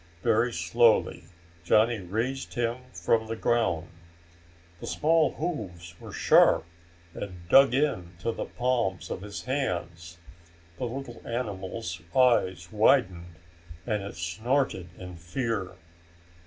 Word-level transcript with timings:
Very 0.23 0.51
slowly 0.51 1.25
Johnny 1.63 1.99
raised 1.99 2.55
him 2.55 2.77
from 2.91 3.27
the 3.27 3.35
ground. 3.35 3.87
The 4.79 4.87
small 4.87 5.33
hooves 5.33 5.93
were 6.01 6.11
sharp 6.11 6.65
and 7.13 7.47
dug 7.49 7.75
into 7.75 8.31
the 8.31 8.45
palms 8.45 9.11
of 9.11 9.21
his 9.21 9.43
hands. 9.43 10.17
The 10.77 10.85
little 10.87 11.21
animal's 11.23 12.01
eyes 12.15 12.71
widened 12.71 13.35
and 13.85 14.01
it 14.01 14.15
snorted 14.15 14.89
in 14.97 15.17
fear. 15.17 15.75